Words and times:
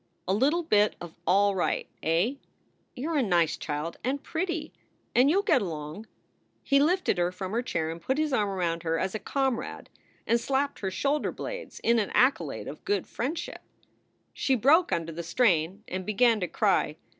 A 0.27 0.33
little 0.33 0.63
bit 0.63 0.95
of 0.99 1.13
all 1.27 1.53
right, 1.53 1.87
eh? 2.01 2.31
You 2.95 3.13
re 3.13 3.19
a 3.19 3.21
nice 3.21 3.55
child, 3.55 3.97
and 4.03 4.23
pretty, 4.23 4.73
and 5.13 5.29
you 5.29 5.41
ll 5.41 5.43
get 5.43 5.61
along." 5.61 6.07
He 6.63 6.79
lifted 6.79 7.19
her 7.19 7.31
from 7.31 7.51
her 7.51 7.61
chair 7.61 7.91
and 7.91 8.01
put 8.01 8.17
his 8.17 8.33
arm 8.33 8.49
around 8.49 8.81
her 8.81 8.97
as 8.97 9.13
a 9.13 9.19
comrade, 9.19 9.91
and 10.25 10.39
slapped 10.39 10.79
her 10.79 10.89
shoulder 10.89 11.31
blades 11.31 11.79
in 11.81 11.99
an 11.99 12.09
accolade 12.15 12.67
of 12.67 12.83
good 12.83 13.05
fellowship. 13.05 13.61
She 14.33 14.55
broke 14.55 14.91
under 14.91 15.11
the 15.11 15.21
strain 15.21 15.83
and 15.87 16.03
began 16.03 16.39
to 16.39 16.47
cry. 16.47 16.95